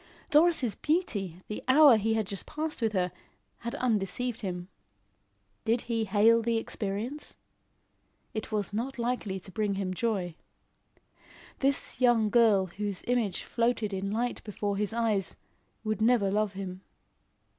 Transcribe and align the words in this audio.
Doris' 0.31 0.73
beauty, 0.73 1.43
the 1.47 1.63
hour 1.67 1.95
he 1.95 2.15
had 2.15 2.25
just 2.25 2.47
passed 2.47 2.81
with 2.81 2.93
her, 2.93 3.11
had 3.59 3.75
undeceived 3.75 4.41
him. 4.41 4.67
Did 5.63 5.81
he 5.81 6.05
hail 6.05 6.41
the 6.41 6.57
experience? 6.57 7.35
It 8.33 8.51
was 8.51 8.73
not 8.73 8.97
likely 8.97 9.39
to 9.39 9.51
bring 9.51 9.75
him 9.75 9.93
joy. 9.93 10.33
This 11.59 12.01
young 12.01 12.31
girl 12.31 12.65
whose 12.65 13.03
image 13.05 13.43
floated 13.43 13.93
in 13.93 14.09
light 14.09 14.43
before 14.43 14.75
his 14.75 14.91
eyes, 14.91 15.37
would 15.83 16.01
never 16.01 16.31
love 16.31 16.53
him. 16.53 16.81